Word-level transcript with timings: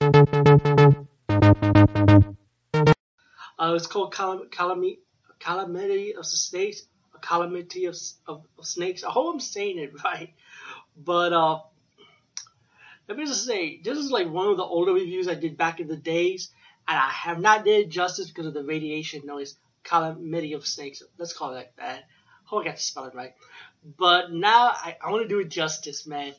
Uh, 0.00 0.14
it's 3.74 3.88
called 3.88 4.14
Calam- 4.14 4.50
Calamity, 4.50 5.00
Calamity 5.40 6.14
of 6.14 6.22
the 6.22 6.36
Snakes, 6.36 6.82
Calamity 7.20 7.86
of, 7.86 7.96
of, 8.26 8.44
of 8.58 8.66
Snakes. 8.66 9.02
I 9.02 9.10
hope 9.10 9.34
I'm 9.34 9.40
saying 9.40 9.78
it 9.78 9.92
right. 10.04 10.32
But 10.96 11.32
uh, 11.32 11.60
let 13.08 13.18
me 13.18 13.26
just 13.26 13.44
say, 13.44 13.80
this 13.82 13.98
is 13.98 14.10
like 14.10 14.28
one 14.28 14.48
of 14.48 14.56
the 14.56 14.62
older 14.62 14.92
reviews 14.92 15.26
I 15.26 15.34
did 15.34 15.56
back 15.56 15.80
in 15.80 15.88
the 15.88 15.96
days, 15.96 16.50
and 16.86 16.96
I 16.96 17.08
have 17.10 17.40
not 17.40 17.64
did 17.64 17.90
justice 17.90 18.28
because 18.28 18.46
of 18.46 18.54
the 18.54 18.64
radiation 18.64 19.22
noise. 19.26 19.56
Calamity 19.82 20.52
of 20.52 20.66
Snakes. 20.66 21.02
Let's 21.16 21.32
call 21.32 21.52
it 21.52 21.56
like 21.56 21.76
that. 21.76 22.04
Hope 22.44 22.62
I 22.62 22.66
got 22.66 22.76
to 22.76 22.82
spell 22.82 23.06
it 23.06 23.14
right. 23.14 23.32
But 23.96 24.32
now 24.32 24.68
I, 24.68 24.96
I 25.02 25.10
want 25.10 25.22
to 25.22 25.28
do 25.28 25.40
it 25.40 25.48
justice, 25.48 26.06
man. 26.06 26.34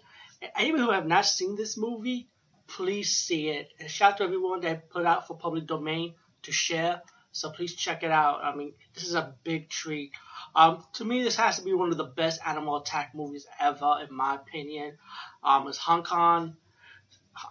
Anyone 0.55 0.81
who 0.81 0.91
have 0.91 1.07
not 1.07 1.25
seen 1.25 1.55
this 1.55 1.75
movie, 1.77 2.27
please 2.69 3.15
see 3.15 3.49
it. 3.49 3.69
And 3.79 3.89
shout 3.89 4.13
out 4.13 4.17
to 4.17 4.23
everyone 4.23 4.61
that 4.61 4.89
put 4.89 5.05
out 5.05 5.27
for 5.27 5.35
public 5.35 5.67
domain 5.67 6.13
to 6.43 6.51
share. 6.51 7.01
So 7.31 7.51
please 7.51 7.75
check 7.75 8.03
it 8.03 8.11
out. 8.11 8.41
I 8.43 8.55
mean, 8.55 8.73
this 8.93 9.03
is 9.03 9.15
a 9.15 9.35
big 9.43 9.69
treat. 9.69 10.11
Um, 10.55 10.83
to 10.93 11.05
me, 11.05 11.23
this 11.23 11.35
has 11.35 11.57
to 11.57 11.63
be 11.63 11.73
one 11.73 11.91
of 11.91 11.97
the 11.97 12.05
best 12.05 12.41
animal 12.45 12.77
attack 12.77 13.11
movies 13.13 13.45
ever, 13.59 13.99
in 14.07 14.15
my 14.15 14.35
opinion. 14.35 14.97
Um, 15.43 15.67
it's 15.67 15.77
Hong 15.77 16.03
Kong. 16.03 16.55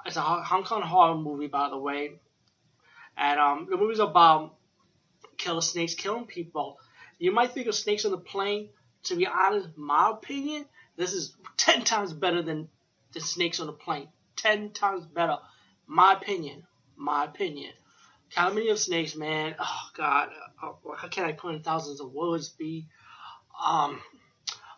It's 0.05 0.17
a 0.17 0.21
Hong 0.21 0.65
Kong 0.65 0.83
horror 0.83 1.15
movie, 1.15 1.47
by 1.47 1.71
the 1.71 1.79
way. 1.79 2.21
And 3.17 3.41
um, 3.41 3.67
the 3.71 3.77
movie's 3.77 4.01
about 4.01 4.57
killer 5.37 5.61
snakes 5.61 5.95
killing 5.95 6.27
people. 6.27 6.79
You 7.19 7.33
might 7.33 7.53
think 7.53 7.67
of 7.67 7.75
snakes 7.75 8.05
on 8.05 8.11
the 8.11 8.19
plane. 8.19 8.71
To 9.05 9.17
be 9.17 9.27
honest, 9.27 9.69
my 9.77 10.11
opinion, 10.11 10.67
this 10.97 11.13
is 11.13 11.35
ten 11.57 11.85
times 11.85 12.13
better 12.13 12.43
than 12.43 12.69
the 13.13 13.21
snakes 13.21 13.61
on 13.61 13.67
the 13.67 13.73
plane. 13.73 14.09
Ten 14.39 14.71
times 14.71 15.05
better. 15.05 15.37
My 15.87 16.15
opinion. 16.15 16.67
My 16.97 17.25
opinion. 17.25 17.73
Calamity 18.31 18.69
of 18.69 18.79
Snakes, 18.79 19.17
man. 19.17 19.55
Oh 19.59 19.89
God, 19.97 20.31
how 20.57 21.09
can 21.09 21.25
I 21.25 21.33
put 21.33 21.55
in 21.55 21.63
thousands 21.63 22.01
of 22.01 22.13
words? 22.13 22.51
Be, 22.51 22.87
um, 23.65 24.01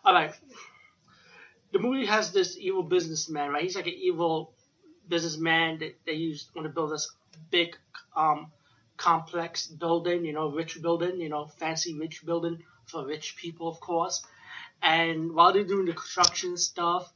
all 0.03 0.13
right. 0.13 0.33
The 1.71 1.79
movie 1.79 2.05
has 2.05 2.31
this 2.31 2.57
evil 2.57 2.83
businessman, 2.83 3.51
right? 3.51 3.63
He's 3.63 3.75
like 3.75 3.87
an 3.87 3.93
evil 3.93 4.53
businessman 5.07 5.79
that 5.79 5.95
they 6.05 6.13
use 6.13 6.49
want 6.55 6.65
to 6.65 6.73
build 6.73 6.91
this 6.91 7.13
big, 7.49 7.77
um, 8.15 8.51
complex 8.97 9.67
building, 9.67 10.25
you 10.25 10.33
know, 10.33 10.51
rich 10.51 10.81
building, 10.81 11.19
you 11.19 11.29
know, 11.29 11.45
fancy 11.45 11.97
rich 11.97 12.25
building 12.25 12.63
for 12.85 13.05
rich 13.05 13.35
people, 13.35 13.67
of 13.67 13.79
course. 13.79 14.23
And 14.81 15.33
while 15.33 15.53
they're 15.53 15.63
doing 15.63 15.85
the 15.85 15.93
construction 15.93 16.57
stuff, 16.57 17.11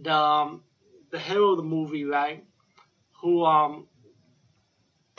the 0.00 0.14
um, 0.14 0.62
the 1.16 1.22
hero 1.22 1.52
of 1.52 1.56
the 1.56 1.62
movie, 1.62 2.04
right, 2.04 2.44
who 3.22 3.44
um 3.44 3.86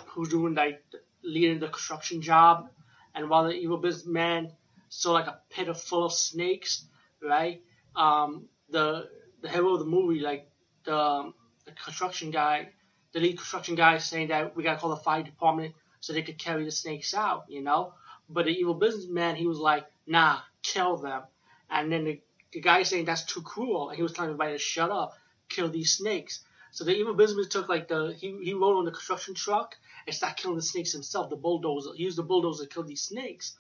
who's 0.10 0.30
doing 0.30 0.54
like 0.54 0.84
leading 1.24 1.60
the 1.60 1.68
construction 1.68 2.22
job, 2.22 2.70
and 3.16 3.30
while 3.30 3.46
the 3.46 3.52
evil 3.52 3.78
businessman 3.78 4.52
saw 4.90 5.12
like 5.14 5.26
a 5.28 5.40
pit 5.50 5.76
full 5.76 6.06
of 6.06 6.14
snakes, 6.14 6.86
right? 7.22 7.64
Um, 7.96 8.46
the 8.70 9.10
the 9.42 9.50
hero 9.50 9.74
of 9.74 9.80
the 9.80 9.86
movie, 9.86 10.20
like 10.20 10.52
the, 10.84 10.96
um, 10.96 11.34
the 11.66 11.72
construction 11.72 12.30
guy, 12.30 12.70
the 13.14 13.20
lead 13.20 13.38
construction 13.38 13.74
guy, 13.74 13.98
saying 13.98 14.28
that 14.28 14.56
we 14.56 14.64
gotta 14.64 14.80
call 14.80 14.92
the 14.92 14.98
fire 14.98 15.24
department 15.24 15.74
so 16.00 16.14
they 16.14 16.22
could 16.22 16.38
carry 16.38 16.64
the 16.64 16.72
snakes 16.72 17.16
out, 17.16 17.46
you 17.50 17.64
know. 17.64 17.94
But 18.30 18.46
the 18.46 18.52
evil 18.52 18.76
businessman, 18.76 19.36
he 19.36 19.48
was 19.48 19.58
like, 19.58 19.86
nah, 20.06 20.42
kill 20.62 20.98
them. 20.98 21.24
And 21.72 21.92
then 21.92 22.06
the, 22.06 22.22
the 22.52 22.62
guy 22.62 22.84
saying 22.84 23.06
that's 23.06 23.24
too 23.24 23.42
cruel, 23.42 23.90
and 23.90 23.98
he 23.98 24.04
was 24.04 24.14
telling 24.14 24.30
everybody 24.30 24.54
to 24.54 24.60
shut 24.60 24.92
up, 24.92 25.18
kill 25.50 25.70
these 25.70 25.92
snakes. 25.94 26.42
So 26.72 26.84
the 26.84 26.96
evil 26.96 27.14
businessman 27.14 27.50
took 27.50 27.70
like 27.70 27.88
the 27.88 28.16
he 28.20 28.38
he 28.44 28.54
rode 28.54 28.78
on 28.78 28.86
the 28.86 28.92
construction 28.92 29.34
truck 29.34 29.76
and 30.06 30.16
started 30.16 30.38
killing 30.38 30.58
the 30.58 30.64
snakes 30.64 30.92
himself. 30.92 31.30
The 31.30 31.36
bulldozer, 31.36 31.92
he 31.96 32.04
used 32.04 32.18
the 32.18 32.24
bulldozer 32.24 32.66
to 32.66 32.70
kill 32.70 32.84
these 32.84 33.02
snakes, 33.02 33.58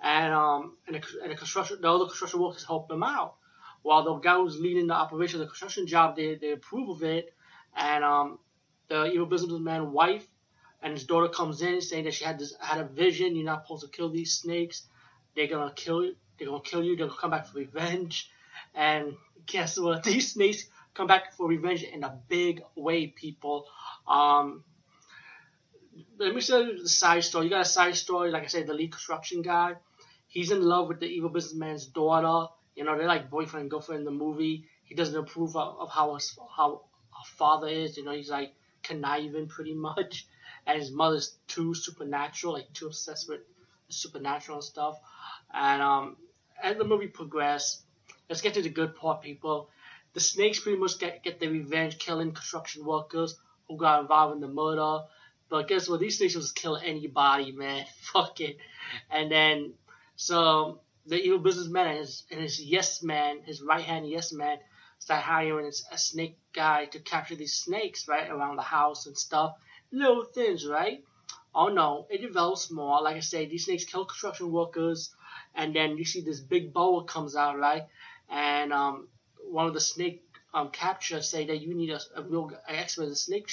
and 0.00 0.32
um 0.32 0.76
and 0.86 0.96
the, 0.96 1.02
and 1.22 1.30
the 1.30 1.36
construction 1.36 1.80
the 1.80 1.90
other 1.90 2.06
construction 2.06 2.40
workers 2.40 2.64
helped 2.64 2.90
him 2.90 3.02
out. 3.02 3.36
While 3.82 4.02
the 4.02 4.14
guy 4.14 4.36
was 4.38 4.58
leading 4.58 4.88
the 4.88 4.94
operation 4.94 5.40
of 5.40 5.46
the 5.46 5.50
construction 5.50 5.86
job, 5.86 6.16
they 6.16 6.34
they 6.34 6.52
approve 6.52 6.88
of 6.88 7.02
it, 7.04 7.32
and 7.76 8.02
um 8.02 8.38
the 8.88 9.06
evil 9.06 9.26
businessman's 9.26 9.88
wife 9.92 10.26
and 10.82 10.92
his 10.92 11.04
daughter 11.04 11.28
comes 11.28 11.62
in 11.62 11.80
saying 11.80 12.04
that 12.04 12.14
she 12.14 12.24
had 12.24 12.38
this 12.38 12.54
had 12.60 12.80
a 12.80 12.84
vision. 12.84 13.34
You're 13.34 13.44
not 13.44 13.64
supposed 13.64 13.84
to 13.84 13.90
kill 13.90 14.08
these 14.10 14.32
snakes. 14.32 14.84
They're 15.34 15.46
gonna 15.46 15.72
kill 15.74 16.04
you. 16.04 16.16
They're 16.38 16.48
gonna 16.48 16.60
kill 16.62 16.84
you. 16.84 16.96
They're 16.96 17.06
gonna 17.06 17.18
come 17.18 17.30
back 17.30 17.46
for 17.46 17.58
revenge. 17.58 18.30
And 18.74 19.14
guess 19.46 19.78
what? 19.78 20.02
These 20.04 20.32
snakes 20.32 20.68
come 20.96 21.06
back 21.06 21.32
for 21.34 21.46
revenge 21.46 21.82
in 21.82 22.02
a 22.04 22.18
big 22.28 22.62
way, 22.74 23.06
people. 23.08 23.66
Um, 24.08 24.64
let 26.18 26.34
me 26.34 26.40
show 26.40 26.60
you 26.60 26.82
the 26.82 26.88
side 26.88 27.24
story. 27.24 27.46
You 27.46 27.50
got 27.50 27.60
a 27.60 27.64
side 27.64 27.96
story, 27.96 28.30
like 28.30 28.44
I 28.44 28.46
said, 28.46 28.66
the 28.66 28.74
lead 28.74 28.92
construction 28.92 29.42
guy. 29.42 29.74
He's 30.28 30.50
in 30.50 30.62
love 30.62 30.88
with 30.88 31.00
the 31.00 31.06
evil 31.06 31.30
businessman's 31.30 31.86
daughter. 31.86 32.52
You 32.74 32.84
know, 32.84 32.96
they're 32.96 33.06
like 33.06 33.30
boyfriend 33.30 33.62
and 33.62 33.70
girlfriend 33.70 34.00
in 34.00 34.04
the 34.04 34.10
movie. 34.10 34.64
He 34.84 34.94
doesn't 34.94 35.16
approve 35.16 35.56
of, 35.56 35.78
of 35.78 35.90
how 35.90 36.14
his, 36.14 36.38
how 36.56 36.82
her 37.10 37.36
father 37.36 37.68
is. 37.68 37.96
You 37.96 38.04
know, 38.04 38.12
he's 38.12 38.30
like 38.30 38.52
conniving 38.82 39.48
pretty 39.48 39.74
much. 39.74 40.26
And 40.68 40.80
his 40.80 40.90
mother's 40.90 41.38
too 41.46 41.74
supernatural, 41.74 42.54
like 42.54 42.72
too 42.72 42.88
obsessed 42.88 43.28
with 43.28 43.38
supernatural 43.88 44.60
stuff. 44.62 44.98
And 45.54 45.80
um, 45.80 46.16
as 46.60 46.76
the 46.76 46.82
movie 46.82 47.06
progresses, 47.06 47.82
let's 48.28 48.40
get 48.40 48.54
to 48.54 48.62
the 48.62 48.68
good 48.68 48.96
part, 48.96 49.22
people. 49.22 49.70
The 50.16 50.22
snakes 50.22 50.60
pretty 50.60 50.78
much 50.78 50.98
get, 50.98 51.22
get 51.22 51.40
their 51.40 51.50
revenge 51.50 51.98
killing 51.98 52.32
construction 52.32 52.86
workers 52.86 53.36
who 53.68 53.76
got 53.76 54.00
involved 54.00 54.34
in 54.34 54.40
the 54.40 54.48
murder. 54.48 55.04
But 55.50 55.68
guess 55.68 55.90
what? 55.90 56.00
These 56.00 56.16
snakes 56.16 56.34
will 56.34 56.40
just 56.40 56.56
kill 56.56 56.78
anybody, 56.78 57.52
man. 57.52 57.84
Fuck 58.00 58.40
it. 58.40 58.56
And 59.10 59.30
then, 59.30 59.74
so 60.16 60.80
the 61.04 61.22
evil 61.22 61.40
businessman 61.40 61.88
and 61.88 61.98
his, 61.98 62.22
and 62.30 62.40
his 62.40 62.58
yes 62.58 63.02
man, 63.02 63.42
his 63.44 63.60
right 63.60 63.84
hand 63.84 64.08
yes 64.08 64.32
man, 64.32 64.56
start 65.00 65.22
hiring 65.22 65.70
a 65.92 65.98
snake 65.98 66.38
guy 66.54 66.86
to 66.86 66.98
capture 66.98 67.36
these 67.36 67.52
snakes, 67.52 68.08
right, 68.08 68.30
around 68.30 68.56
the 68.56 68.62
house 68.62 69.04
and 69.04 69.18
stuff. 69.18 69.56
Little 69.92 70.24
things, 70.24 70.66
right? 70.66 71.04
Oh 71.54 71.68
no, 71.68 72.06
it 72.08 72.22
develops 72.22 72.70
more. 72.70 73.02
Like 73.02 73.16
I 73.16 73.20
said, 73.20 73.50
these 73.50 73.66
snakes 73.66 73.84
kill 73.84 74.06
construction 74.06 74.50
workers, 74.50 75.14
and 75.54 75.76
then 75.76 75.98
you 75.98 76.06
see 76.06 76.22
this 76.22 76.40
big 76.40 76.72
boa 76.72 77.04
comes 77.04 77.36
out, 77.36 77.58
right? 77.58 77.84
And 78.30 78.72
um, 78.72 79.08
one 79.50 79.66
of 79.66 79.74
the 79.74 79.80
snake 79.80 80.22
um, 80.54 80.70
captures 80.70 81.28
say 81.28 81.46
that 81.46 81.60
you 81.60 81.74
need 81.74 81.90
a, 81.90 82.00
a 82.16 82.22
real 82.22 82.50
expert 82.68 83.16
snake 83.16 83.50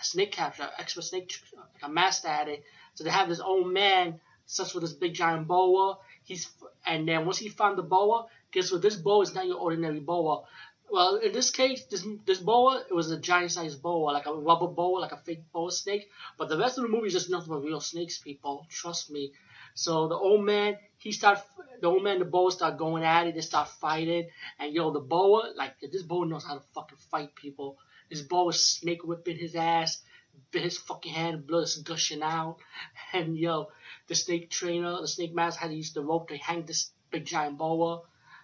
a 0.00 0.04
snake 0.04 0.32
capture, 0.32 0.68
expert 0.78 1.02
snake, 1.02 1.32
like 1.56 1.82
a 1.82 1.88
master 1.88 2.28
at 2.28 2.48
it. 2.48 2.64
So 2.94 3.04
they 3.04 3.10
have 3.10 3.28
this 3.28 3.40
old 3.40 3.72
man 3.72 4.20
such 4.46 4.74
with 4.74 4.82
this 4.82 4.92
big 4.92 5.14
giant 5.14 5.46
boa. 5.46 5.98
He's 6.24 6.50
and 6.86 7.06
then 7.06 7.24
once 7.24 7.38
he 7.38 7.48
found 7.48 7.78
the 7.78 7.82
boa, 7.82 8.26
guess 8.50 8.72
what? 8.72 8.82
This 8.82 8.96
boa 8.96 9.22
is 9.22 9.34
not 9.34 9.46
your 9.46 9.58
ordinary 9.58 10.00
boa. 10.00 10.44
Well, 10.90 11.16
in 11.16 11.32
this 11.32 11.50
case, 11.50 11.84
this 11.84 12.04
this 12.26 12.40
boa 12.40 12.82
it 12.88 12.94
was 12.94 13.10
a 13.10 13.18
giant 13.18 13.52
sized 13.52 13.80
boa, 13.82 14.10
like 14.10 14.26
a 14.26 14.34
rubber 14.34 14.66
boa, 14.66 14.98
like 14.98 15.12
a 15.12 15.18
fake 15.18 15.44
boa 15.52 15.70
snake. 15.70 16.08
But 16.38 16.48
the 16.48 16.58
rest 16.58 16.78
of 16.78 16.82
the 16.82 16.88
movie 16.88 17.08
is 17.08 17.12
just 17.12 17.30
nothing 17.30 17.48
but 17.48 17.62
real 17.62 17.80
snakes, 17.80 18.18
people. 18.18 18.66
Trust 18.70 19.10
me. 19.10 19.32
So 19.74 20.08
the 20.08 20.16
old 20.16 20.44
man, 20.44 20.76
he 20.98 21.12
start 21.12 21.40
the 21.80 21.86
old 21.86 22.02
man, 22.02 22.14
and 22.14 22.22
the 22.22 22.30
boa 22.30 22.50
start 22.50 22.76
going 22.76 23.04
at 23.04 23.26
it. 23.26 23.34
They 23.34 23.40
start 23.40 23.68
fighting, 23.68 24.28
and 24.58 24.74
yo, 24.74 24.90
the 24.90 25.00
boa, 25.00 25.52
like 25.56 25.80
this 25.80 26.02
boa 26.02 26.26
knows 26.26 26.44
how 26.44 26.54
to 26.54 26.64
fucking 26.74 26.98
fight 27.10 27.34
people. 27.34 27.78
This 28.10 28.22
boa 28.22 28.44
was 28.44 28.64
snake 28.64 29.04
whipping 29.04 29.38
his 29.38 29.54
ass, 29.54 30.02
bit 30.50 30.62
his 30.62 30.78
fucking 30.78 31.12
hand, 31.12 31.46
blood 31.46 31.64
is 31.64 31.76
gushing 31.76 32.22
out, 32.22 32.56
and 33.12 33.36
yo, 33.36 33.68
the 34.08 34.14
snake 34.14 34.50
trainer, 34.50 35.00
the 35.00 35.08
snake 35.08 35.34
master 35.34 35.60
had 35.60 35.70
to 35.70 35.76
use 35.76 35.92
the 35.92 36.02
rope 36.02 36.28
to 36.28 36.36
hang 36.36 36.64
this 36.64 36.90
big 37.10 37.24
giant 37.24 37.56
boa, 37.56 38.02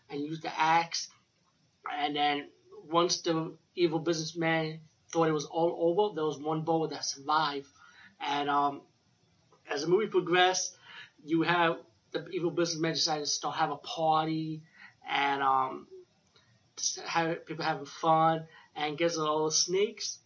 and 0.08 0.20
use 0.20 0.40
the 0.40 0.60
axe 0.60 1.08
and 1.92 2.16
then 2.16 2.48
once 2.88 3.20
the 3.20 3.52
evil 3.74 3.98
businessman 3.98 4.80
thought 5.10 5.28
it 5.28 5.32
was 5.32 5.46
all 5.46 5.76
over, 5.78 6.14
there 6.14 6.24
was 6.24 6.38
one 6.38 6.62
boa 6.62 6.88
that 6.88 7.04
survived. 7.04 7.68
And 8.20 8.48
um, 8.48 8.82
as 9.70 9.82
the 9.82 9.88
movie 9.88 10.06
progressed, 10.06 10.76
you 11.26 11.42
have 11.42 11.78
the 12.12 12.28
evil 12.28 12.50
businessman 12.50 12.92
decided 12.92 13.24
to 13.24 13.30
start 13.30 13.56
have 13.56 13.70
a 13.70 13.76
party 13.76 14.62
and 15.08 15.42
um, 15.42 15.86
have 17.04 17.44
people 17.46 17.64
having 17.64 17.86
fun. 17.86 18.46
And 18.74 18.98
what? 18.98 19.18
All 19.18 19.46
the 19.46 19.52
snakes 19.52 20.18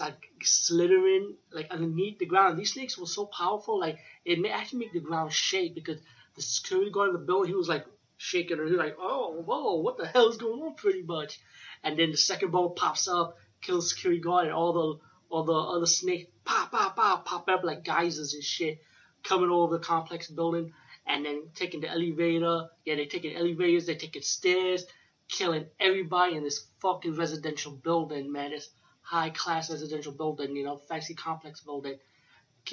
like 0.00 0.30
slithering 0.42 1.34
like 1.50 1.70
underneath 1.70 2.18
the 2.18 2.26
ground. 2.26 2.58
These 2.58 2.74
snakes 2.74 2.98
were 2.98 3.06
so 3.06 3.26
powerful, 3.26 3.80
like 3.80 3.98
it 4.24 4.38
may 4.38 4.50
actually 4.50 4.80
make 4.80 4.92
the 4.92 5.00
ground 5.00 5.32
shake 5.32 5.74
because 5.74 5.98
the 6.36 6.42
security 6.42 6.90
guard 6.90 7.08
in 7.08 7.14
the 7.14 7.20
building, 7.20 7.50
he 7.50 7.56
was 7.56 7.68
like 7.68 7.86
shaking 8.18 8.58
her. 8.58 8.64
He 8.66 8.72
was 8.72 8.78
like, 8.78 8.96
"Oh, 9.00 9.42
whoa, 9.44 9.76
what 9.80 9.96
the 9.96 10.06
hell 10.06 10.28
is 10.28 10.36
going 10.36 10.60
on?" 10.60 10.74
Pretty 10.74 11.02
much. 11.02 11.40
And 11.82 11.98
then 11.98 12.10
the 12.10 12.16
second 12.16 12.50
boa 12.50 12.70
pops 12.70 13.08
up, 13.08 13.38
kills 13.62 13.90
security 13.90 14.20
guard, 14.20 14.46
and 14.46 14.54
all 14.54 14.72
the 14.72 15.34
all 15.34 15.44
the 15.44 15.52
other 15.52 15.86
snakes 15.86 16.30
pop, 16.44 16.70
pop, 16.70 16.96
pop, 16.96 17.24
pop 17.24 17.48
up 17.48 17.64
like 17.64 17.84
geysers 17.84 18.34
and 18.34 18.44
shit, 18.44 18.80
coming 19.24 19.50
over 19.50 19.78
the 19.78 19.84
complex 19.84 20.28
building, 20.28 20.72
and 21.06 21.24
then 21.24 21.48
taking 21.54 21.80
the 21.80 21.88
elevator. 21.88 22.68
Yeah, 22.84 22.96
they're 22.96 23.06
taking 23.06 23.36
elevators, 23.36 23.86
they're 23.86 23.94
taking 23.94 24.22
stairs, 24.22 24.84
killing 25.28 25.66
everybody 25.80 26.36
in 26.36 26.42
this 26.42 26.66
fucking 26.80 27.16
residential 27.16 27.72
building, 27.72 28.30
man. 28.30 28.52
It's 28.52 28.70
high 29.02 29.30
class 29.30 29.70
residential 29.70 30.12
building, 30.12 30.54
you 30.54 30.64
know, 30.64 30.76
fancy 30.76 31.14
complex 31.14 31.60
building. 31.60 31.96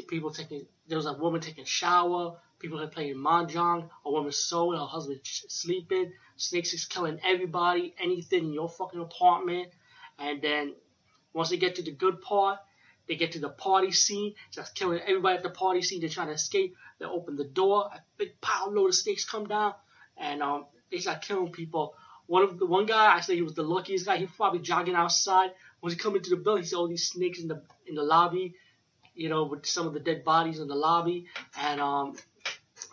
People 0.10 0.32
taking, 0.32 0.66
there 0.88 0.98
was 0.98 1.06
a 1.06 1.14
woman 1.14 1.40
taking 1.40 1.64
a 1.64 1.68
shower, 1.68 2.36
people 2.60 2.82
are 2.82 2.88
playing 2.88 3.16
mahjong, 3.16 3.90
a 4.06 4.12
woman 4.12 4.34
sewing, 4.34 4.78
her 4.78 4.86
husband 4.86 5.22
sleeping, 5.24 6.12
snakes 6.36 6.74
is 6.74 6.84
killing 6.84 7.20
everybody, 7.26 7.96
anything 7.98 8.46
in 8.46 8.54
your 8.54 8.68
fucking 8.68 9.00
apartment. 9.00 9.70
And 10.20 10.42
then 10.42 10.74
once 11.34 11.50
they 11.50 11.58
get 11.58 11.76
to 11.76 11.84
the 11.84 11.92
good 11.92 12.22
part, 12.22 12.60
they 13.08 13.16
get 13.16 13.34
to 13.34 13.40
the 13.40 13.50
party 13.50 13.92
scene, 13.92 14.34
just 14.52 14.76
killing 14.76 15.00
everybody 15.00 15.38
at 15.38 15.44
the 15.44 15.50
party 15.50 15.82
scene. 15.82 16.00
They're 16.00 16.10
trying 16.10 16.28
to 16.28 16.34
escape. 16.34 16.76
They 17.00 17.06
open 17.06 17.36
the 17.36 17.46
door, 17.46 17.90
a 17.94 18.02
big 18.18 18.40
pile 18.42 18.72
load 18.72 18.88
of 18.88 18.96
snakes 18.96 19.26
come 19.26 19.48
down, 19.48 19.74
and 20.18 20.42
um, 20.42 20.66
they 20.92 21.00
start 21.00 21.22
killing 21.22 21.52
people. 21.52 21.96
One 22.28 22.44
of 22.44 22.58
the 22.58 22.66
one 22.66 22.86
guy, 22.86 23.16
actually, 23.16 23.36
he 23.36 23.42
was 23.44 23.54
the 23.54 23.64
luckiest 23.64 24.06
guy. 24.06 24.18
He 24.18 24.26
was 24.26 24.34
probably 24.36 24.60
jogging 24.60 24.96
outside. 24.96 25.52
When 25.80 25.92
he 25.92 25.98
come 25.98 26.16
into 26.16 26.32
the 26.32 26.38
building, 26.38 26.64
he 26.64 26.70
saw 26.70 26.80
all 26.80 26.88
these 26.88 27.08
snakes 27.08 27.40
in 27.40 27.48
the 27.48 27.62
in 27.86 27.96
the 27.96 28.04
lobby, 28.04 28.56
you 29.14 29.30
know, 29.30 29.44
with 29.44 29.66
some 29.66 29.86
of 29.86 29.94
the 29.94 30.00
dead 30.00 30.24
bodies 30.24 30.60
in 30.60 30.68
the 30.68 30.76
lobby, 30.76 31.28
and 31.58 31.80
um, 31.80 32.16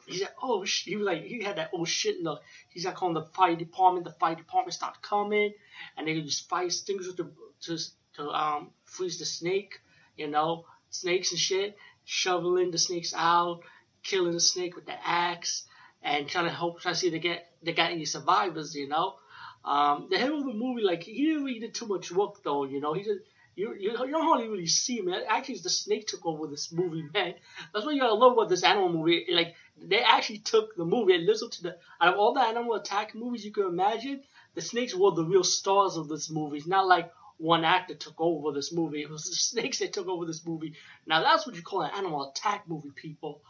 he 0.06 0.18
said, 0.18 0.30
"Oh, 0.42 0.64
sh-. 0.64 0.84
he 0.84 0.96
was 0.96 1.06
like, 1.06 1.22
he 1.22 1.42
had 1.42 1.56
that 1.56 1.70
oh 1.72 1.84
shit 1.84 2.20
look." 2.20 2.42
He's 2.68 2.84
like 2.84 2.94
calling 2.94 3.14
the 3.14 3.24
fire 3.24 3.56
department. 3.56 4.04
The 4.04 4.12
fire 4.12 4.34
department 4.34 4.74
started 4.74 5.00
coming, 5.00 5.54
and 5.96 6.06
they 6.06 6.20
just 6.20 6.48
fire 6.48 6.66
extinguishers 6.66 7.14
to 7.14 7.30
to 7.62 7.78
to 8.16 8.28
um 8.30 8.70
freeze 8.84 9.18
the 9.18 9.24
snake, 9.24 9.80
you 10.22 10.28
know, 10.28 10.64
snakes 10.90 11.32
and 11.32 11.40
shit, 11.40 11.76
shoveling 12.04 12.70
the 12.70 12.78
snakes 12.78 13.12
out, 13.16 13.60
killing 14.02 14.32
the 14.32 14.40
snake 14.40 14.76
with 14.76 14.86
the 14.86 14.96
axe, 15.06 15.64
and 16.02 16.28
trying 16.28 16.44
to 16.44 16.50
help, 16.50 16.80
trying 16.80 16.94
to 16.94 17.00
see 17.00 17.08
if 17.08 17.12
they 17.12 17.18
get 17.18 17.46
they 17.62 17.72
got 17.72 17.90
any 17.90 18.04
survivors, 18.04 18.74
you 18.74 18.88
know. 18.88 19.16
Um, 19.64 20.08
the 20.10 20.18
hero 20.18 20.38
of 20.38 20.46
the 20.46 20.52
movie, 20.52 20.82
like 20.82 21.02
he 21.02 21.26
didn't 21.26 21.44
really 21.44 21.60
did 21.60 21.74
too 21.74 21.86
much 21.86 22.10
work 22.12 22.42
though, 22.42 22.64
you 22.64 22.80
know. 22.80 22.92
He 22.94 23.02
just 23.02 23.20
you, 23.54 23.74
you, 23.74 23.90
you 23.90 24.10
don't 24.12 24.24
hardly 24.24 24.48
really 24.48 24.66
see 24.66 24.98
him. 24.98 25.12
Actually, 25.28 25.58
the 25.58 25.70
snake 25.70 26.06
took 26.06 26.24
over 26.24 26.46
this 26.46 26.72
movie, 26.72 27.04
man. 27.14 27.34
That's 27.72 27.84
what 27.84 27.94
you 27.94 28.00
gotta 28.00 28.14
love 28.14 28.32
about 28.32 28.48
this 28.48 28.64
animal 28.64 28.92
movie. 28.92 29.26
Like 29.30 29.54
they 29.80 30.00
actually 30.00 30.38
took 30.38 30.76
the 30.76 30.84
movie 30.84 31.14
and 31.14 31.26
listened 31.26 31.52
to 31.52 31.62
the 31.64 31.76
out 32.00 32.14
of 32.14 32.18
all 32.18 32.32
the 32.32 32.40
animal 32.40 32.74
attack 32.74 33.14
movies 33.14 33.44
you 33.44 33.52
can 33.52 33.66
imagine, 33.66 34.22
the 34.54 34.62
snakes 34.62 34.94
were 34.94 35.10
the 35.12 35.24
real 35.24 35.44
stars 35.44 35.96
of 35.96 36.08
this 36.08 36.30
movie. 36.30 36.58
It's 36.58 36.66
not 36.66 36.86
like 36.86 37.12
one 37.42 37.64
actor 37.64 37.94
took 37.94 38.20
over 38.20 38.52
this 38.52 38.72
movie. 38.72 39.02
It 39.02 39.10
was 39.10 39.28
the 39.28 39.34
snakes 39.34 39.80
that 39.80 39.92
took 39.92 40.06
over 40.06 40.24
this 40.24 40.46
movie. 40.46 40.74
Now 41.06 41.22
that's 41.22 41.44
what 41.46 41.56
you 41.56 41.62
call 41.62 41.82
an 41.82 41.90
animal 41.96 42.30
attack 42.30 42.68
movie, 42.68 42.92
people. 42.94 43.42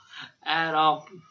And 0.45 0.75
um, 0.75 1.23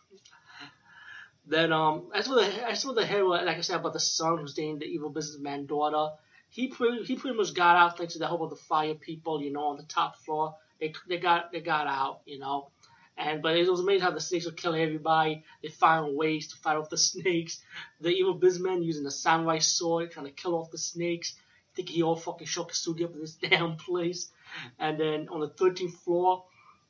then 1.47 1.73
um, 1.73 2.11
as 2.13 2.27
for 2.27 2.35
the 2.35 2.69
as 2.69 2.83
for 2.83 2.93
the 2.93 3.05
hero, 3.05 3.29
like 3.29 3.57
I 3.57 3.61
said 3.61 3.79
about 3.79 3.93
the 3.93 3.99
son 3.99 4.37
who's 4.37 4.53
dating 4.53 4.79
the 4.79 4.85
evil 4.85 5.09
businessman 5.09 5.65
daughter, 5.65 6.13
he 6.49 6.67
pretty 6.67 7.03
he 7.03 7.15
pretty 7.15 7.35
much 7.35 7.53
got 7.55 7.77
out 7.77 7.97
thanks 7.97 8.13
to 8.13 8.19
the 8.19 8.27
help 8.27 8.41
of 8.41 8.51
the 8.51 8.55
fire 8.55 8.93
people, 8.93 9.41
you 9.41 9.51
know, 9.51 9.65
on 9.67 9.77
the 9.77 9.83
top 9.83 10.17
floor. 10.17 10.55
They 10.79 10.93
they 11.09 11.17
got 11.17 11.51
they 11.51 11.61
got 11.61 11.87
out, 11.87 12.21
you 12.25 12.37
know. 12.37 12.69
And 13.17 13.41
but 13.41 13.57
it 13.57 13.67
was 13.67 13.79
amazing 13.79 14.01
how 14.01 14.11
the 14.11 14.21
snakes 14.21 14.45
were 14.45 14.51
killing 14.51 14.81
everybody. 14.81 15.43
They 15.63 15.69
found 15.69 16.15
ways 16.15 16.47
to 16.49 16.57
fight 16.57 16.77
off 16.77 16.89
the 16.89 16.97
snakes. 17.11 17.63
The 18.01 18.09
evil 18.09 18.35
businessman 18.35 18.83
using 18.83 19.03
the 19.03 19.11
samurai 19.11 19.59
sword 19.59 20.11
trying 20.11 20.27
to 20.27 20.31
kill 20.31 20.55
off 20.55 20.69
the 20.69 20.77
snakes. 20.77 21.33
Think 21.75 21.89
he 21.89 22.03
all 22.03 22.15
fucking 22.15 22.47
shot 22.47 22.69
the 22.69 22.75
studio 22.75 23.07
up 23.07 23.13
in 23.13 23.21
this 23.21 23.35
damn 23.49 23.77
place. 23.77 24.31
And 24.79 24.99
then 24.99 25.27
on 25.29 25.39
the 25.39 25.49
13th 25.49 25.93
floor, 25.93 26.43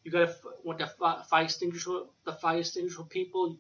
you 0.04 0.12
gotta 0.12 0.36
want 0.64 0.80
the 0.80 0.88
fire 1.30 1.44
extinguisher, 1.44 2.02
the 2.26 2.34
fire 2.34 2.60
extinguisher 2.60 3.04
people 3.04 3.58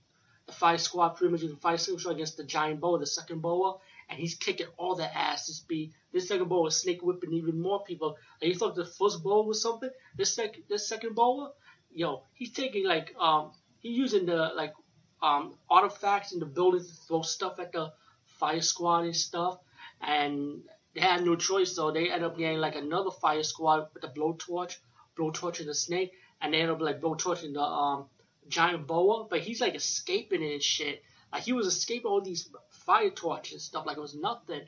the 0.51 0.57
fire 0.57 0.77
squad 0.77 1.09
pretty 1.09 1.31
much 1.31 1.41
using 1.41 1.57
fire 1.57 1.75
extinguisher 1.75 2.12
against 2.12 2.38
the 2.38 2.44
giant 2.44 2.79
boa, 2.79 3.00
the 3.00 3.06
second 3.06 3.41
boa, 3.41 3.77
and 4.09 4.19
he's 4.19 4.35
kicking 4.35 4.68
all 4.77 4.95
their 4.95 5.12
asses. 5.13 5.62
Be 5.62 5.94
this 6.12 6.27
second 6.27 6.50
boa 6.50 6.68
is 6.68 6.77
snake 6.77 7.01
whipping 7.01 7.33
even 7.33 7.62
more 7.62 7.83
people. 7.83 8.18
Like 8.41 8.50
you 8.50 8.56
thought 8.56 8.75
the 8.75 8.85
first 8.85 9.23
boa 9.23 9.44
was 9.44 9.62
something. 9.62 9.89
This 10.18 10.35
second 10.35 10.63
this 10.68 10.88
second 10.88 11.15
boa, 11.15 11.53
yo, 11.91 12.23
he's 12.33 12.51
taking 12.51 12.85
like 12.85 13.15
um 13.19 13.51
he's 13.79 13.97
using 13.97 14.25
the 14.25 14.51
like 14.56 14.73
um 15.21 15.57
artifacts 15.69 16.33
in 16.33 16.39
the 16.39 16.45
building 16.45 16.81
to 16.81 16.94
throw 17.07 17.21
stuff 17.21 17.59
at 17.59 17.71
the 17.71 17.94
fire 18.25 18.62
squad 18.62 19.06
and 19.06 19.15
stuff, 19.15 19.59
and 20.01 20.63
they 20.94 21.02
had 21.02 21.24
no 21.24 21.36
choice, 21.36 21.76
so 21.76 21.92
they 21.92 22.12
end 22.12 22.24
up 22.24 22.38
getting 22.38 22.60
like 22.60 22.76
another 22.76 23.12
fire 23.12 23.44
squad 23.44 23.88
with 23.94 24.04
a 24.04 24.08
blowtorch, 24.08 24.78
blowtorching 25.18 25.66
the 25.66 25.74
snake, 25.74 26.12
and 26.42 26.54
they 26.54 26.62
end 26.62 26.72
up 26.72 26.82
like 26.82 27.00
blowtorching 27.02 27.54
the 27.54 27.62
um 27.62 28.06
giant 28.48 28.88
boa, 28.88 29.28
but 29.30 29.40
he's 29.40 29.62
like 29.62 29.76
escaping 29.76 30.44
it 30.44 30.54
and 30.54 30.64
shit. 30.64 31.02
Like 31.32 31.44
he 31.44 31.54
was 31.54 31.68
escaping 31.68 32.08
all 32.08 32.22
these 32.22 32.50
fire 32.70 33.10
torches 33.10 33.54
and 33.54 33.62
stuff 33.62 33.86
like 33.86 33.98
it 33.98 34.02
was 34.02 34.16
nothing. 34.16 34.62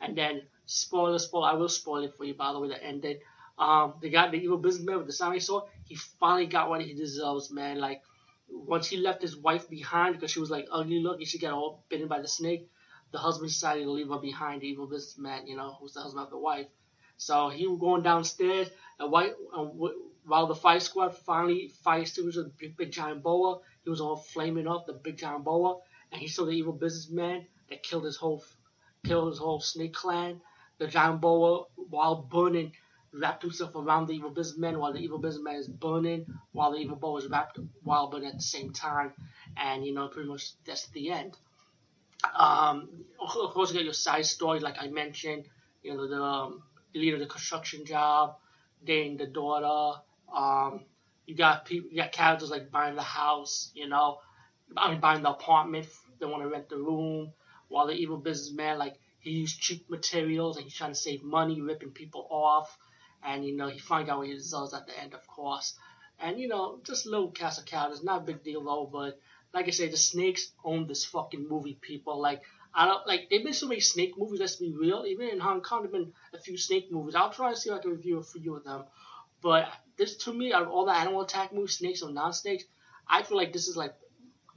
And 0.00 0.16
then 0.16 0.42
spoiler, 0.66 1.18
spoiler, 1.18 1.48
I 1.48 1.54
will 1.54 1.68
spoil 1.68 2.04
it 2.04 2.14
for 2.16 2.24
you 2.24 2.34
by 2.34 2.52
the 2.52 2.60
way. 2.60 2.68
That 2.68 2.84
ended. 2.84 3.20
Um, 3.58 3.94
the 4.02 4.10
guy, 4.10 4.28
the 4.28 4.36
evil 4.36 4.58
businessman 4.58 4.98
with 4.98 5.06
the 5.06 5.14
samurai 5.14 5.38
sword, 5.38 5.64
he 5.84 5.94
finally 5.94 6.46
got 6.46 6.68
what 6.68 6.82
he 6.82 6.92
deserves, 6.92 7.50
man. 7.50 7.78
Like 7.78 8.02
once 8.48 8.86
he 8.86 8.98
left 8.98 9.22
his 9.22 9.36
wife 9.36 9.68
behind 9.68 10.14
because 10.14 10.30
she 10.30 10.40
was 10.40 10.50
like 10.50 10.68
ugly 10.70 11.00
looking, 11.00 11.26
she 11.26 11.38
got 11.38 11.54
all 11.54 11.82
bitten 11.88 12.06
by 12.06 12.20
the 12.20 12.28
snake. 12.28 12.68
The 13.16 13.22
husband 13.22 13.48
decided 13.48 13.84
to 13.84 13.90
leave 13.92 14.10
her 14.10 14.18
behind, 14.18 14.60
the 14.60 14.66
evil 14.66 14.86
businessman, 14.86 15.46
you 15.46 15.56
know, 15.56 15.74
who's 15.80 15.94
the 15.94 16.02
husband 16.02 16.24
of 16.24 16.30
the 16.30 16.36
wife. 16.36 16.66
So 17.16 17.48
he 17.48 17.66
was 17.66 17.80
going 17.80 18.02
downstairs, 18.02 18.68
and 18.98 19.10
white, 19.10 19.32
uh, 19.56 19.64
while 20.26 20.46
the 20.46 20.54
fire 20.54 20.80
squad 20.80 21.16
finally 21.16 21.68
fire 21.68 22.02
extinguished 22.02 22.36
the 22.36 22.52
big, 22.58 22.76
big 22.76 22.92
giant 22.92 23.22
boa, 23.22 23.60
he 23.84 23.88
was 23.88 24.02
all 24.02 24.16
flaming 24.16 24.68
up, 24.68 24.84
the 24.86 24.92
big 24.92 25.16
giant 25.16 25.44
boa, 25.44 25.78
and 26.12 26.20
he 26.20 26.28
saw 26.28 26.44
the 26.44 26.50
evil 26.50 26.74
businessman 26.74 27.46
that 27.70 27.82
killed 27.82 28.04
his 28.04 28.16
whole 28.16 28.44
killed 29.06 29.30
his 29.30 29.38
whole 29.38 29.60
snake 29.60 29.94
clan. 29.94 30.42
The 30.76 30.86
giant 30.86 31.22
boa, 31.22 31.64
while 31.76 32.16
burning, 32.16 32.72
wrapped 33.14 33.44
himself 33.44 33.74
around 33.76 34.08
the 34.08 34.12
evil 34.12 34.28
businessman 34.28 34.78
while 34.78 34.92
the 34.92 35.00
evil 35.00 35.18
businessman 35.18 35.54
is 35.56 35.68
burning, 35.68 36.26
while 36.52 36.72
the 36.72 36.80
evil 36.80 36.96
boa 36.96 37.20
is 37.20 37.30
wrapped 37.30 37.58
while 37.82 38.10
burning 38.10 38.28
at 38.28 38.36
the 38.36 38.42
same 38.42 38.74
time. 38.74 39.14
And 39.56 39.86
you 39.86 39.94
know, 39.94 40.08
pretty 40.08 40.28
much 40.28 40.52
that's 40.66 40.88
the 40.88 41.08
end. 41.12 41.38
Um, 42.24 43.04
of 43.20 43.30
course, 43.52 43.70
you 43.70 43.76
get 43.78 43.84
your 43.84 43.92
side 43.92 44.26
story, 44.26 44.60
like 44.60 44.76
I 44.80 44.88
mentioned. 44.88 45.44
You 45.82 45.94
know, 45.94 46.08
the, 46.08 46.22
um, 46.22 46.62
the 46.92 47.00
leader 47.00 47.16
of 47.16 47.20
the 47.20 47.26
construction 47.26 47.84
job, 47.84 48.36
dating 48.84 49.18
the 49.18 49.26
daughter, 49.26 50.00
um, 50.34 50.84
you 51.26 51.34
got 51.34 51.64
people, 51.64 51.90
you 51.90 51.96
got 51.96 52.12
characters 52.12 52.50
like 52.50 52.70
buying 52.70 52.94
the 52.96 53.02
house, 53.02 53.70
you 53.74 53.88
know, 53.88 54.18
I 54.76 54.90
mean 54.90 55.00
buying 55.00 55.22
the 55.22 55.30
apartment. 55.30 55.86
They 56.18 56.26
want 56.26 56.42
to 56.42 56.48
rent 56.48 56.68
the 56.68 56.76
room. 56.78 57.32
While 57.68 57.86
the 57.88 57.94
evil 57.94 58.16
businessman, 58.16 58.78
like 58.78 58.94
he 59.20 59.30
used 59.30 59.60
cheap 59.60 59.90
materials 59.90 60.56
and 60.56 60.64
he's 60.64 60.74
trying 60.74 60.92
to 60.92 60.98
save 60.98 61.22
money, 61.22 61.60
ripping 61.60 61.90
people 61.90 62.26
off. 62.30 62.76
And 63.24 63.44
you 63.44 63.56
know 63.56 63.68
he 63.68 63.78
finds 63.78 64.08
out 64.08 64.18
what 64.18 64.28
he 64.28 64.34
deserves 64.34 64.72
at 64.72 64.86
the 64.86 64.98
end, 64.98 65.14
of 65.14 65.26
course. 65.26 65.74
And 66.20 66.38
you 66.38 66.48
know 66.48 66.80
just 66.84 67.06
little 67.06 67.30
cast 67.30 67.58
of 67.58 67.66
characters, 67.66 68.04
not 68.04 68.22
a 68.22 68.24
big 68.24 68.42
deal 68.44 68.64
though. 68.64 68.88
But 68.90 69.20
like 69.56 69.68
I 69.68 69.70
say, 69.70 69.88
the 69.88 69.96
snakes 69.96 70.52
own 70.62 70.86
this 70.86 71.06
fucking 71.06 71.48
movie. 71.48 71.78
People 71.80 72.20
like 72.20 72.42
I 72.74 72.84
don't 72.84 73.06
like. 73.06 73.30
There've 73.30 73.42
been 73.42 73.54
so 73.54 73.66
many 73.66 73.80
snake 73.80 74.12
movies. 74.18 74.38
Let's 74.38 74.56
be 74.56 74.74
real. 74.78 75.06
Even 75.08 75.28
in 75.28 75.40
Hong 75.40 75.62
Kong, 75.62 75.80
there've 75.80 75.92
been 75.92 76.12
a 76.34 76.38
few 76.38 76.58
snake 76.58 76.92
movies. 76.92 77.14
I'll 77.14 77.32
try 77.32 77.50
to 77.50 77.56
see 77.56 77.70
if 77.70 77.76
I 77.76 77.78
can 77.78 77.92
review 77.92 78.18
a 78.18 78.22
few 78.22 78.54
of 78.54 78.64
them. 78.64 78.84
But 79.40 79.66
this 79.96 80.18
to 80.24 80.32
me, 80.34 80.52
out 80.52 80.64
of 80.64 80.68
all 80.68 80.84
the 80.84 80.92
animal 80.92 81.22
attack 81.22 81.54
movies, 81.54 81.78
snakes 81.78 82.02
or 82.02 82.12
non-snakes, 82.12 82.64
I 83.08 83.22
feel 83.22 83.38
like 83.38 83.54
this 83.54 83.66
is 83.66 83.78
like 83.78 83.94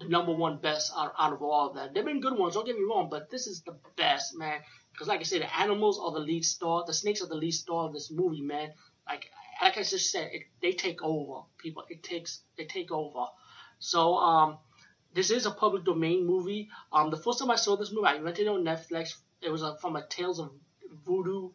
the 0.01 0.10
number 0.10 0.34
one 0.34 0.58
best 0.58 0.91
out, 0.98 1.13
out 1.18 1.32
of 1.32 1.41
all 1.41 1.70
of 1.70 1.75
that. 1.75 1.94
There've 1.94 2.06
been 2.06 2.20
good 2.20 2.38
ones, 2.38 2.56
don't 2.56 2.65
get 2.65 2.75
me 2.75 2.84
wrong, 2.84 3.08
but 3.10 3.29
this 3.29 3.48
is 3.48 3.62
the 3.62 3.77
best, 3.96 4.38
man. 4.38 4.60
Because 4.91 5.08
like 5.08 5.22
I 5.22 5.24
said, 5.24 5.41
the 5.44 5.58
animals 5.58 5.98
are 5.98 6.12
the 6.12 6.20
lead 6.20 6.44
star, 6.44 6.84
the 6.86 6.94
snakes 6.94 7.22
are 7.22 7.27
the 7.27 7.36
lead 7.36 7.51
star 7.53 7.86
of 7.86 7.94
this 7.94 8.12
movie, 8.12 8.41
man. 8.41 8.74
Like 9.08 9.27
like 9.62 9.77
I 9.77 9.84
just 9.84 10.12
said, 10.12 10.29
it, 10.34 10.44
they 10.62 10.74
take 10.74 11.01
over. 11.01 11.44
People, 11.58 11.84
it 11.89 12.03
takes 12.03 12.41
they 12.58 12.65
take 12.65 12.91
over. 12.91 13.27
So 13.79 14.15
um, 14.18 14.58
this 15.13 15.32
is 15.32 15.46
a 15.46 15.51
public 15.51 15.84
domain 15.86 16.25
movie. 16.25 16.70
Um, 16.92 17.10
the 17.10 17.18
first 17.18 17.39
time 17.39 17.51
I 17.51 17.56
saw 17.56 17.75
this 17.75 17.92
movie, 17.92 18.08
I 18.08 18.18
rented 18.18 18.46
it 18.46 18.50
on 18.50 18.63
Netflix. 18.63 19.16
It 19.42 19.50
was 19.50 19.63
uh, 19.63 19.75
from 19.75 19.96
a 19.96 20.06
Tales 20.08 20.39
of 20.39 20.51
Voodoo 21.06 21.50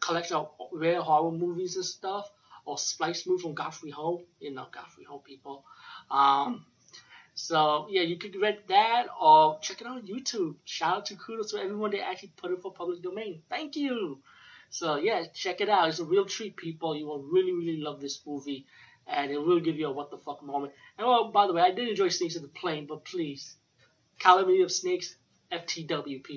collection 0.00 0.36
of 0.36 0.50
rare 0.72 1.00
horror 1.00 1.32
movies 1.32 1.76
and 1.76 1.84
stuff 1.84 2.30
or 2.64 2.78
Splice 2.78 3.26
movie 3.26 3.42
from 3.42 3.54
Godfrey 3.54 3.90
Ho. 3.90 4.22
You 4.40 4.52
know 4.52 4.66
Godfrey 4.70 5.04
Ho 5.04 5.18
people. 5.18 5.64
Um, 6.10 6.64
so 7.34 7.86
yeah, 7.90 8.02
you 8.02 8.16
could 8.16 8.36
rent 8.40 8.68
that 8.68 9.06
or 9.20 9.58
check 9.60 9.80
it 9.80 9.86
out 9.86 9.98
on 9.98 10.06
YouTube. 10.06 10.56
Shout 10.64 10.96
out 10.96 11.06
to 11.06 11.16
kudos 11.16 11.50
to 11.50 11.58
everyone 11.58 11.90
that 11.90 12.06
actually 12.06 12.32
put 12.36 12.52
it 12.52 12.62
for 12.62 12.72
public 12.72 13.02
domain. 13.02 13.42
Thank 13.48 13.76
you. 13.76 14.20
So 14.70 14.96
yeah, 14.96 15.24
check 15.32 15.60
it 15.60 15.68
out. 15.68 15.88
It's 15.88 15.98
a 15.98 16.04
real 16.04 16.24
treat, 16.24 16.56
people. 16.56 16.96
You 16.96 17.06
will 17.06 17.22
really, 17.22 17.52
really 17.52 17.80
love 17.80 18.00
this 18.00 18.20
movie, 18.26 18.66
and 19.06 19.30
it 19.30 19.38
will 19.38 19.60
give 19.60 19.76
you 19.76 19.86
a 19.88 19.92
what 19.92 20.10
the 20.10 20.18
fuck 20.18 20.42
moment. 20.42 20.72
And 20.98 21.06
oh, 21.06 21.30
by 21.30 21.46
the 21.46 21.52
way, 21.52 21.62
I 21.62 21.70
did 21.70 21.88
enjoy 21.88 22.08
Snakes 22.08 22.36
of 22.36 22.42
the 22.42 22.48
Plane, 22.48 22.86
but 22.86 23.04
please, 23.04 23.56
Calamity 24.18 24.62
of 24.62 24.72
Snakes, 24.72 25.16
FTW, 25.52 26.22
people. 26.22 26.32